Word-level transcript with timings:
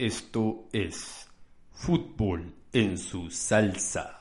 Esto 0.00 0.64
es 0.72 1.28
fútbol 1.72 2.54
en 2.72 2.96
su 2.96 3.30
salsa. 3.30 4.20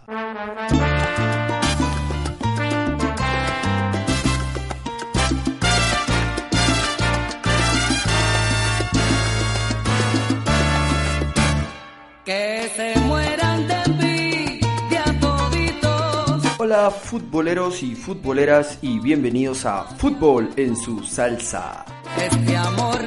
Que 12.26 12.70
se 12.76 13.00
mueran 13.00 13.66
de 13.70 13.74
envidia 13.86 15.06
toditos. 15.22 16.60
Hola 16.60 16.92
futboleros 16.92 17.82
y 17.84 17.96
futboleras 17.96 18.80
y 18.82 19.00
bienvenidos 19.00 19.66
a 19.66 19.86
Fútbol 19.86 20.50
en 20.58 20.76
su 20.76 21.06
salsa. 21.06 21.86
Este 22.18 22.58
amor 22.58 22.99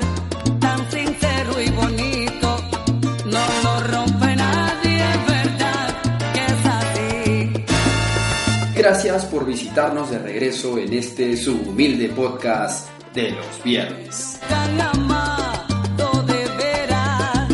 Gracias 8.83 9.27
por 9.27 9.47
visitarnos 9.47 10.11
de 10.11 10.19
regreso 10.19 10.77
en 10.77 10.93
este 10.93 11.37
su 11.37 11.53
humilde 11.55 12.09
podcast 12.09 12.89
de 13.15 13.31
los 13.31 13.63
viernes. 13.63 14.41
Tan 14.49 14.81
amado 14.81 16.23
de 16.27 16.49
veras. 16.57 17.49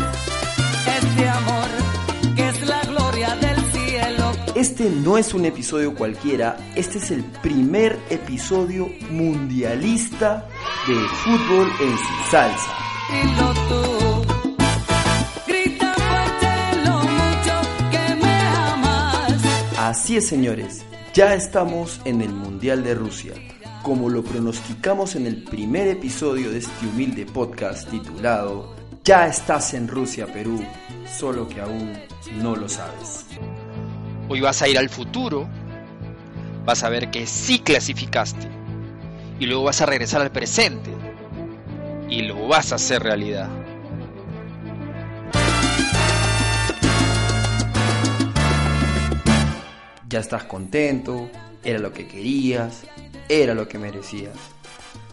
Este 0.87 1.29
amor 1.29 2.35
que 2.35 2.49
es 2.49 2.67
la 2.67 2.81
gloria 2.81 3.35
del 3.35 3.57
cielo. 3.71 4.31
Este 4.55 4.89
no 4.89 5.19
es 5.19 5.35
un 5.35 5.45
episodio 5.45 5.93
cualquiera, 5.93 6.57
este 6.73 6.97
es 6.97 7.11
el 7.11 7.23
primer 7.23 7.99
episodio 8.09 8.89
mundialista 9.11 10.49
de 10.87 10.95
fútbol 10.95 11.71
en 11.79 11.95
su 11.95 12.31
salsa. 12.31 12.75
Así 19.77 20.17
es, 20.17 20.27
señores, 20.27 20.83
ya 21.19 21.33
estamos 21.33 21.99
en 22.05 22.21
el 22.21 22.29
Mundial 22.29 22.81
de 22.81 22.95
Rusia. 22.95 23.33
Como 23.83 24.09
lo 24.09 24.23
pronosticamos 24.23 25.17
en 25.17 25.27
el 25.27 25.43
primer 25.43 25.89
episodio 25.89 26.49
de 26.49 26.59
este 26.59 26.87
humilde 26.87 27.25
podcast 27.25 27.89
titulado 27.89 28.73
Ya 29.03 29.27
estás 29.27 29.73
en 29.73 29.89
Rusia, 29.89 30.27
Perú, 30.27 30.63
solo 31.13 31.45
que 31.49 31.59
aún 31.59 31.91
no 32.35 32.55
lo 32.55 32.69
sabes. 32.69 33.25
Hoy 34.29 34.39
vas 34.39 34.61
a 34.61 34.69
ir 34.69 34.77
al 34.77 34.87
futuro, 34.87 35.45
vas 36.63 36.85
a 36.85 36.89
ver 36.89 37.11
que 37.11 37.27
sí 37.27 37.59
clasificaste 37.59 38.47
y 39.41 39.45
luego 39.45 39.65
vas 39.65 39.81
a 39.81 39.87
regresar 39.87 40.21
al 40.21 40.31
presente 40.31 40.89
y 42.09 42.21
lo 42.21 42.47
vas 42.47 42.71
a 42.71 42.75
hacer 42.75 43.03
realidad. 43.03 43.49
Ya 50.09 50.21
estás 50.21 50.45
contento, 50.45 51.29
era 51.63 51.77
lo 51.77 51.93
que 51.93 52.07
querías, 52.07 52.81
era 53.29 53.53
lo 53.53 53.67
que 53.67 53.77
merecías. 53.77 54.33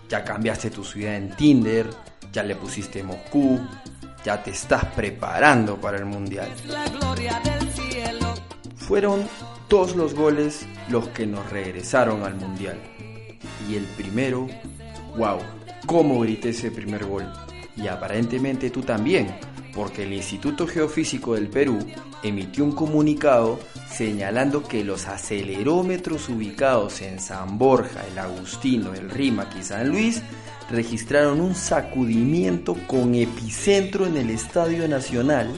Ya 0.09 0.25
cambiaste 0.25 0.71
tu 0.71 0.85
ciudad 0.85 1.17
en 1.17 1.37
Tinder, 1.37 1.91
ya 2.33 2.43
le 2.43 2.57
pusiste 2.57 3.03
Moscú, 3.03 3.61
ya 4.25 4.43
te 4.43 4.53
estás 4.53 4.87
preparando 4.87 5.79
para 5.79 5.99
el 5.99 6.07
Mundial. 6.07 6.49
Fueron 8.77 9.29
dos 9.69 9.95
los 9.97 10.15
goles 10.15 10.67
los 10.89 11.09
que 11.09 11.27
nos 11.27 11.51
regresaron 11.51 12.23
al 12.23 12.37
Mundial. 12.37 12.81
Y 13.69 13.75
el 13.75 13.85
primero, 13.85 14.47
wow, 15.19 15.41
cómo 15.85 16.21
grité 16.21 16.49
ese 16.51 16.71
primer 16.71 17.05
gol. 17.05 17.31
Y 17.77 17.87
aparentemente 17.89 18.71
tú 18.71 18.81
también, 18.81 19.29
porque 19.77 20.05
el 20.05 20.15
Instituto 20.15 20.67
Geofísico 20.67 21.35
del 21.35 21.49
Perú 21.49 21.79
emitió 22.23 22.65
un 22.65 22.73
comunicado 22.73 23.61
señalando 23.93 24.63
que 24.63 24.83
los 24.83 25.07
acelerómetros 25.07 26.31
ubicados 26.31 27.03
en 27.03 27.21
San 27.21 27.59
Borja, 27.59 28.03
el 28.11 28.19
Agustino, 28.19 28.95
el 28.95 29.11
Rímac 29.11 29.55
y 29.55 29.63
San 29.63 29.91
Luis 29.91 30.23
registraron 30.71 31.43
un 31.43 31.55
sacudimiento 31.55 32.75
con 32.87 33.15
epicentro 33.15 34.07
en 34.07 34.17
el 34.17 34.31
Estadio 34.31 34.89
Nacional 34.89 35.53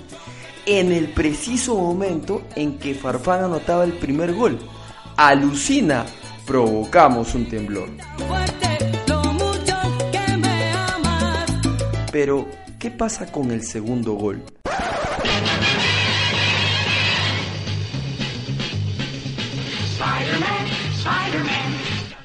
en 0.66 0.92
el 0.92 1.10
preciso 1.10 1.76
momento 1.76 2.42
en 2.56 2.76
que 2.76 2.94
Farfán 2.94 3.44
anotaba 3.44 3.84
el 3.84 3.92
primer 3.92 4.34
gol. 4.34 4.58
Alucina, 5.16 6.04
provocamos 6.44 7.34
un 7.34 7.48
temblor. 7.48 7.88
Pero, 12.10 12.48
¿qué 12.78 12.90
pasa 12.90 13.30
con 13.30 13.50
el 13.50 13.62
segundo 13.62 14.14
gol? 14.14 14.42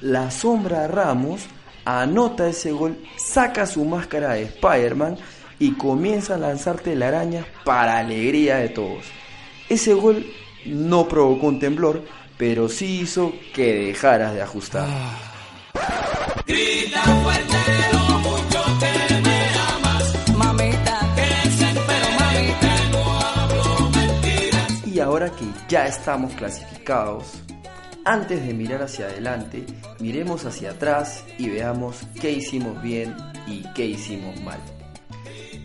La 0.01 0.29
sombra 0.31 0.87
Ramos 0.87 1.45
anota 1.85 2.47
ese 2.47 2.71
gol, 2.71 2.97
saca 3.17 3.65
su 3.65 3.83
máscara 3.85 4.33
de 4.33 4.43
Spider-Man 4.43 5.17
y 5.59 5.71
comienza 5.73 6.35
a 6.35 6.37
lanzar 6.37 6.79
telarañas 6.79 7.45
para 7.63 7.99
alegría 7.99 8.57
de 8.57 8.69
todos. 8.69 9.05
Ese 9.69 9.93
gol 9.93 10.25
no 10.65 11.07
provocó 11.07 11.47
un 11.47 11.59
temblor, 11.59 12.03
pero 12.37 12.69
sí 12.69 13.01
hizo 13.01 13.33
que 13.53 13.73
dejaras 13.73 14.33
de 14.33 14.41
ajustar. 14.41 14.87
Mamita, 16.45 17.92
que 25.31 25.45
ya 25.67 25.87
estamos 25.87 26.33
clasificados, 26.33 27.41
antes 28.05 28.45
de 28.45 28.53
mirar 28.53 28.81
hacia 28.83 29.05
adelante, 29.05 29.65
miremos 29.99 30.45
hacia 30.45 30.71
atrás 30.71 31.23
y 31.37 31.49
veamos 31.49 32.01
qué 32.19 32.31
hicimos 32.31 32.81
bien 32.81 33.15
y 33.47 33.63
qué 33.73 33.85
hicimos 33.85 34.39
mal. 34.41 34.59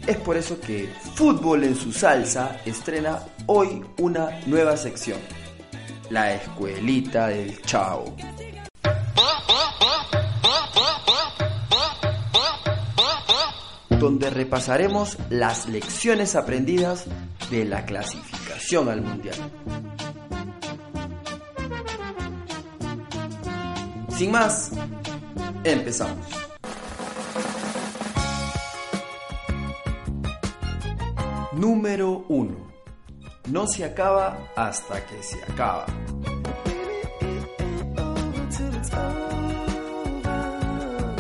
Es 0.07 0.17
por 0.19 0.37
eso 0.37 0.61
que 0.61 0.89
Fútbol 1.15 1.65
en 1.65 1.75
su 1.75 1.93
salsa 1.93 2.61
estrena 2.65 3.21
hoy 3.47 3.85
una 3.99 4.41
nueva 4.47 4.77
sección, 4.77 5.19
la 6.11 6.33
escuelita 6.35 7.29
del 7.29 7.61
chao. 7.63 8.15
donde 13.99 14.31
repasaremos 14.31 15.19
las 15.29 15.69
lecciones 15.69 16.37
aprendidas 16.37 17.07
de 17.51 17.65
la 17.65 17.85
clasificación 17.85 18.38
al 18.91 19.03
mundial. 19.03 19.37
Sin 24.11 24.31
más, 24.33 24.71
empezamos. 25.65 26.27
Número 31.53 32.25
1. 32.29 32.57
No 33.51 33.67
se 33.67 33.85
acaba 33.85 34.51
hasta 34.55 35.07
que 35.07 35.23
se 35.23 35.43
acaba. 35.45 35.87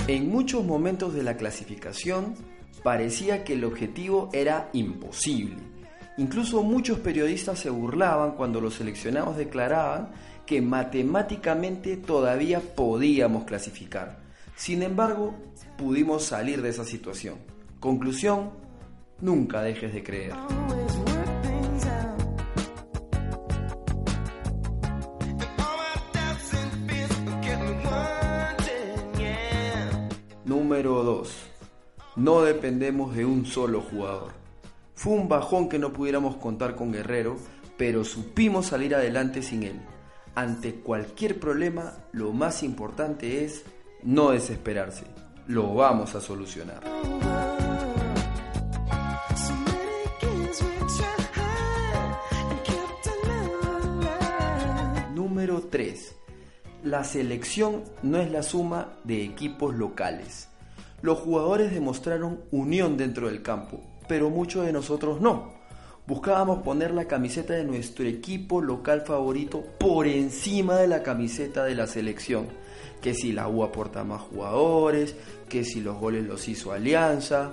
En 0.07 0.29
muchos 0.29 0.65
momentos 0.65 1.15
de 1.15 1.23
la 1.23 1.37
clasificación 1.37 2.35
parecía 2.83 3.45
que 3.45 3.55
el 3.55 3.65
objetivo 3.65 4.29
era 4.33 4.71
imposible. 4.73 5.68
Incluso 6.19 6.65
muchos 6.65 6.99
periodistas 6.99 7.61
se 7.61 7.71
burlaban 7.71 8.33
cuando 8.33 8.61
los 8.61 8.75
seleccionados 8.75 9.37
declaraban 9.37 10.09
que 10.45 10.61
matemáticamente 10.61 11.97
todavía 11.97 12.61
podíamos 12.61 13.45
clasificar. 13.45 14.19
Sin 14.57 14.83
embargo, 14.83 15.37
pudimos 15.77 16.25
salir 16.25 16.61
de 16.61 16.71
esa 16.71 16.85
situación. 16.85 17.37
Conclusión, 17.79 18.51
nunca 19.21 19.63
dejes 19.63 19.95
de 19.95 20.03
creer. 20.03 20.35
Número 30.45 31.05
2. 31.05 31.33
No 32.17 32.43
dependemos 32.43 33.15
de 33.15 33.25
un 33.25 33.47
solo 33.47 33.83
jugador. 33.83 34.48
Fue 34.99 35.13
un 35.13 35.29
bajón 35.29 35.69
que 35.69 35.79
no 35.79 35.93
pudiéramos 35.93 36.39
contar 36.39 36.75
con 36.75 36.91
Guerrero, 36.91 37.37
pero 37.77 38.03
supimos 38.03 38.67
salir 38.67 38.97
adelante 38.97 39.43
sin 39.43 39.63
él. 39.63 39.81
Ante 40.35 40.75
cualquier 40.75 41.39
problema, 41.39 41.99
lo 42.11 42.33
más 42.33 42.65
importante 42.65 43.45
es 43.45 43.63
no 44.03 44.31
desesperarse. 44.31 45.05
Lo 45.47 45.73
vamos 45.73 46.17
a 46.17 46.21
solucionar. 46.21 46.83
Número 55.15 55.61
3. 55.71 56.17
La 56.83 57.05
selección 57.05 57.85
no 58.03 58.19
es 58.19 58.33
la 58.33 58.43
suma 58.43 58.97
de 59.05 59.23
equipos 59.23 59.77
locales. 59.77 60.49
Los 61.03 61.21
jugadores 61.21 61.73
demostraron 61.73 62.41
unión 62.51 62.97
dentro 62.97 63.29
del 63.29 63.43
campo, 63.43 63.81
pero 64.09 64.31
muchos 64.31 64.67
de 64.67 64.73
nosotros 64.73 65.21
no. 65.21 65.53
Buscábamos 66.07 66.63
poner 66.63 66.93
la 66.93 67.05
camiseta 67.05 67.53
de 67.53 67.65
nuestro 67.65 68.07
equipo 68.07 68.63
local 68.63 69.03
favorito 69.03 69.63
por 69.79 70.07
encima 70.07 70.77
de 70.77 70.89
la 70.89 71.03
camiseta 71.03 71.65
de 71.65 71.75
la 71.75 71.87
selección. 71.87 72.47
Que 73.03 73.13
si 73.13 73.31
la 73.31 73.47
U 73.47 73.63
aporta 73.63 74.05
más 74.05 74.23
jugadores, 74.23 75.15
que 75.51 75.65
si 75.65 75.83
los 75.83 75.99
goles 75.99 76.25
los 76.25 76.49
hizo 76.49 76.73
Alianza. 76.73 77.51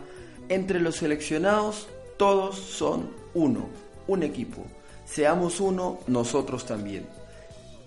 Entre 0.47 0.79
los 0.79 0.95
seleccionados, 0.95 1.89
todos 2.17 2.55
son 2.55 3.09
uno, 3.33 3.67
un 4.07 4.23
equipo. 4.23 4.63
Seamos 5.03 5.59
uno 5.59 5.99
nosotros 6.07 6.65
también. 6.65 7.05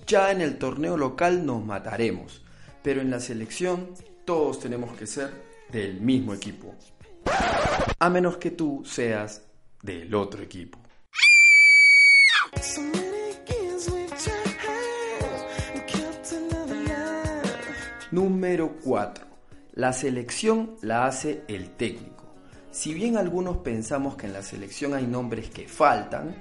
Ya 0.07 0.31
en 0.33 0.43
el 0.43 0.59
torneo 0.59 0.97
local 0.97 1.47
nos 1.47 1.65
mataremos, 1.65 2.43
pero 2.83 3.01
en 3.01 3.11
la 3.11 3.21
selección 3.21 3.89
todos 4.27 4.61
tenemos 4.61 4.95
que 4.97 5.07
ser 5.07 5.31
del 5.73 6.01
mismo 6.01 6.35
equipo. 6.35 6.75
A 7.99 8.11
menos 8.11 8.37
que 8.37 8.53
tú 8.53 8.83
seas 8.85 9.43
del 9.83 10.15
otro 10.15 10.43
equipo. 10.43 10.79
Número 18.11 18.77
4. 18.85 19.27
La 19.75 19.93
selección 19.93 20.77
la 20.81 21.07
hace 21.07 21.45
el 21.47 21.71
técnico. 21.71 22.25
Si 22.71 22.95
bien 22.95 23.17
algunos 23.17 23.59
pensamos 23.59 24.17
que 24.17 24.27
en 24.27 24.33
la 24.33 24.43
selección 24.43 24.95
hay 24.95 25.07
nombres 25.07 25.51
que 25.51 25.69
faltan, 25.69 26.35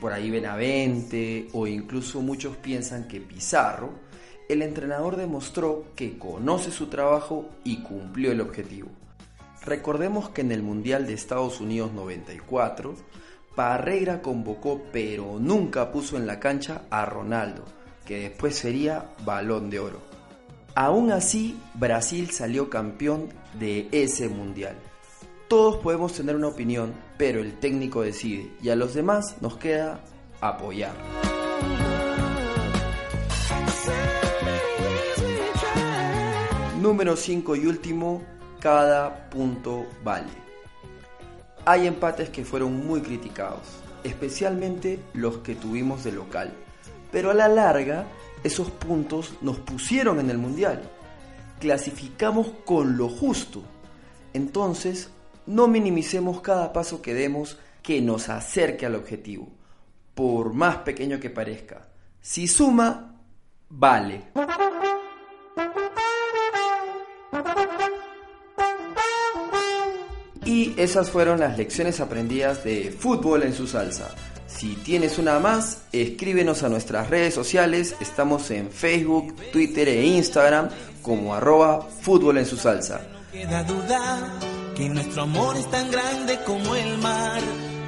por 0.00 0.12
ahí 0.12 0.30
Benavente 0.30 1.48
o 1.52 1.66
incluso 1.66 2.22
muchos 2.22 2.56
piensan 2.56 3.06
que 3.06 3.20
Pizarro, 3.20 3.90
el 4.48 4.62
entrenador 4.62 5.16
demostró 5.16 5.92
que 5.94 6.18
conoce 6.18 6.70
su 6.70 6.86
trabajo 6.86 7.50
y 7.64 7.82
cumplió 7.82 8.32
el 8.32 8.40
objetivo. 8.40 8.88
Recordemos 9.64 10.30
que 10.30 10.40
en 10.40 10.52
el 10.52 10.62
Mundial 10.62 11.06
de 11.06 11.12
Estados 11.12 11.60
Unidos 11.60 11.92
94, 11.92 12.94
Parreira 13.54 14.22
convocó 14.22 14.82
pero 14.90 15.38
nunca 15.38 15.92
puso 15.92 16.16
en 16.16 16.26
la 16.26 16.40
cancha 16.40 16.82
a 16.90 17.04
Ronaldo, 17.04 17.64
que 18.06 18.20
después 18.20 18.56
sería 18.56 19.10
balón 19.24 19.68
de 19.68 19.80
oro. 19.80 20.00
Aún 20.74 21.12
así, 21.12 21.60
Brasil 21.74 22.30
salió 22.30 22.70
campeón 22.70 23.28
de 23.58 23.88
ese 23.92 24.28
Mundial. 24.28 24.76
Todos 25.48 25.76
podemos 25.78 26.12
tener 26.12 26.36
una 26.36 26.48
opinión, 26.48 26.94
pero 27.18 27.40
el 27.40 27.58
técnico 27.58 28.02
decide 28.02 28.52
y 28.62 28.70
a 28.70 28.76
los 28.76 28.94
demás 28.94 29.36
nos 29.40 29.56
queda 29.58 30.00
apoyar. 30.40 30.94
Número 36.80 37.14
5 37.14 37.56
y 37.56 37.66
último, 37.66 38.22
cada 38.60 39.30
punto 39.30 39.86
vale. 40.04 40.28
Hay 41.64 41.86
empates 41.86 42.30
que 42.30 42.44
fueron 42.44 42.86
muy 42.86 43.00
criticados, 43.00 43.62
especialmente 44.04 45.00
los 45.14 45.38
que 45.38 45.54
tuvimos 45.54 46.04
de 46.04 46.12
local, 46.12 46.52
pero 47.10 47.30
a 47.30 47.34
la 47.34 47.48
larga 47.48 48.06
esos 48.42 48.70
puntos 48.70 49.34
nos 49.42 49.58
pusieron 49.58 50.20
en 50.20 50.30
el 50.30 50.38
Mundial. 50.38 50.82
Clasificamos 51.58 52.48
con 52.64 52.96
lo 52.96 53.08
justo. 53.08 53.62
Entonces, 54.32 55.10
no 55.46 55.68
minimicemos 55.68 56.40
cada 56.40 56.72
paso 56.72 57.02
que 57.02 57.12
demos 57.12 57.58
que 57.82 58.00
nos 58.00 58.28
acerque 58.28 58.86
al 58.86 58.94
objetivo, 58.94 59.48
por 60.14 60.54
más 60.54 60.78
pequeño 60.78 61.20
que 61.20 61.30
parezca. 61.30 61.88
Si 62.20 62.46
suma, 62.46 63.14
vale. 63.68 64.30
Y 70.50 70.74
esas 70.76 71.10
fueron 71.10 71.38
las 71.38 71.56
lecciones 71.56 72.00
aprendidas 72.00 72.64
de 72.64 72.90
fútbol 72.90 73.44
en 73.44 73.54
su 73.54 73.68
salsa. 73.68 74.08
Si 74.48 74.74
tienes 74.74 75.16
una 75.16 75.38
más, 75.38 75.82
escríbenos 75.92 76.64
a 76.64 76.68
nuestras 76.68 77.08
redes 77.08 77.34
sociales. 77.34 77.94
Estamos 78.00 78.50
en 78.50 78.68
Facebook, 78.68 79.32
Twitter 79.52 79.86
e 79.86 80.04
Instagram 80.04 80.68
como 81.02 81.36
arroba 81.36 81.86
fútbol 82.00 82.38
en 82.38 82.46
su 82.46 82.56
salsa. 82.56 83.00
queda 83.32 83.62
duda 83.62 84.40
que 84.74 84.88
nuestro 84.88 85.22
amor 85.22 85.56
es 85.56 85.70
tan 85.70 85.88
grande 85.88 86.40
como 86.44 86.74
el 86.74 86.98
mar. 86.98 87.40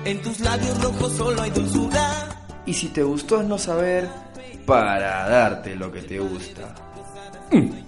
En 0.04 0.22
tus 0.22 0.38
labios 0.38 0.80
rojos 0.84 1.12
solo 1.14 1.42
hay 1.42 1.50
dulzura. 1.50 2.28
Y 2.64 2.74
si 2.74 2.90
te 2.90 3.02
gustó 3.02 3.40
es 3.40 3.46
no 3.48 3.58
saber, 3.58 4.08
para 4.64 5.28
darte 5.28 5.74
lo 5.74 5.90
que 5.90 6.02
te 6.02 6.20
gusta. 6.20 6.72
Que 7.50 7.81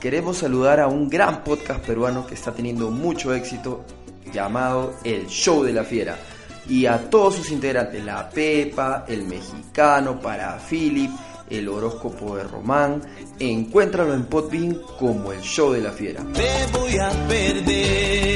Queremos 0.00 0.38
saludar 0.38 0.78
a 0.78 0.86
un 0.86 1.08
gran 1.08 1.42
podcast 1.42 1.84
peruano 1.84 2.24
que 2.24 2.34
está 2.34 2.52
teniendo 2.52 2.90
mucho 2.90 3.34
éxito 3.34 3.84
llamado 4.32 4.94
El 5.02 5.26
Show 5.26 5.64
de 5.64 5.72
la 5.72 5.82
Fiera. 5.82 6.16
Y 6.68 6.86
a 6.86 7.10
todos 7.10 7.34
sus 7.36 7.50
integrantes, 7.50 8.04
la 8.04 8.30
Pepa, 8.30 9.04
el 9.08 9.24
mexicano, 9.24 10.20
para 10.20 10.56
Philip, 10.58 11.10
el 11.50 11.68
horóscopo 11.68 12.36
de 12.36 12.44
Román, 12.44 13.02
encuéntralo 13.40 14.14
en 14.14 14.26
Podbean 14.26 14.78
como 14.98 15.32
El 15.32 15.40
Show 15.40 15.72
de 15.72 15.80
la 15.80 15.90
Fiera. 15.90 16.22
voy 16.72 16.98
a 16.98 17.10
perder. 17.26 18.28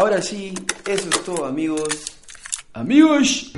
Ahora 0.00 0.22
sí, 0.22 0.54
eso 0.86 1.10
es 1.10 1.24
todo 1.26 1.44
amigos. 1.44 2.16
Amigos. 2.72 3.52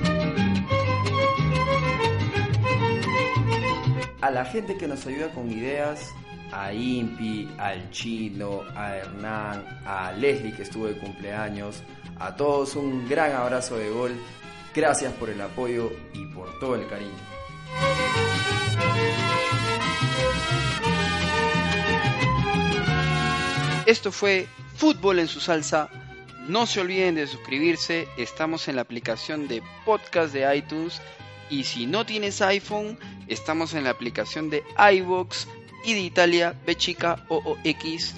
A 4.21 4.29
la 4.29 4.45
gente 4.47 4.77
que 4.77 4.89
nos 4.89 5.07
ayuda 5.07 5.29
con 5.29 5.53
ideas, 5.53 6.01
a 6.51 6.73
Impi, 6.73 7.49
al 7.59 7.89
Chino, 7.93 8.63
a 8.75 8.97
Hernán, 8.97 9.83
a 9.87 10.11
Leslie 10.11 10.53
que 10.53 10.65
estuvo 10.65 10.89
de 10.89 10.99
cumpleaños, 10.99 11.81
a 12.19 12.35
todos 12.35 12.75
un 12.75 13.09
gran 13.09 13.31
abrazo 13.37 13.77
de 13.77 13.91
gol. 13.91 14.17
Gracias 14.75 15.13
por 15.13 15.31
el 15.31 15.41
apoyo 15.41 15.93
y 16.13 16.27
por 16.35 16.59
todo 16.59 16.75
el 16.75 16.89
cariño. 16.89 17.13
Esto 23.87 24.11
fue 24.11 24.49
Fútbol 24.75 25.21
en 25.21 25.29
su 25.29 25.39
salsa. 25.39 25.89
No 26.49 26.67
se 26.67 26.81
olviden 26.81 27.15
de 27.15 27.27
suscribirse. 27.27 28.09
Estamos 28.17 28.67
en 28.69 28.77
la 28.77 28.83
aplicación 28.83 29.47
de 29.49 29.63
podcast 29.85 30.35
de 30.35 30.57
iTunes. 30.57 31.01
Y 31.51 31.65
si 31.65 31.87
no 31.87 32.05
tienes 32.05 32.41
iPhone, 32.43 32.99
estamos 33.29 33.75
en 33.75 33.85
la 33.85 33.91
aplicación 33.91 34.51
de 34.51 34.65
iVoox 34.93 35.47
y 35.85 35.95
de 35.95 36.01
Italia 36.01 36.55
B 36.67 36.77
chica 36.77 37.25
O 37.29 37.37
O 37.45 37.59
X 37.65 38.15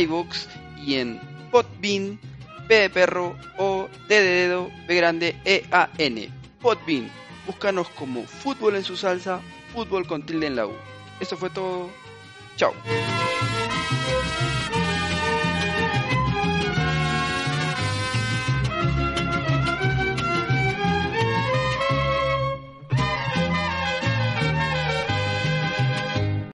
iVoox 0.00 0.46
y 0.84 0.96
en 0.96 1.20
Podbean 1.50 2.20
P 2.68 2.74
de 2.74 2.90
perro 2.90 3.36
O 3.58 3.88
D 4.08 4.22
de 4.22 4.30
dedo 4.30 4.70
B 4.86 4.94
grande 4.94 5.36
E 5.44 5.64
A 5.72 5.88
N 5.98 6.28
Podbean. 6.60 7.10
Búscanos 7.46 7.88
como 7.90 8.24
Fútbol 8.24 8.76
en 8.76 8.84
su 8.84 8.96
salsa, 8.96 9.40
fútbol 9.72 10.06
con 10.06 10.26
tilde 10.26 10.48
en 10.48 10.56
la 10.56 10.66
U. 10.66 10.72
Esto 11.20 11.36
fue 11.36 11.50
todo. 11.50 11.90
Chao. 12.56 12.74